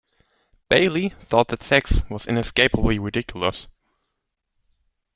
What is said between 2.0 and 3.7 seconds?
was inescapably ridiculous.